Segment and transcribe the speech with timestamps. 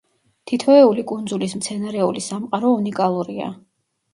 [0.51, 3.53] თითოეული კუნძულის მცენარეული სამყარო უნიკალურია.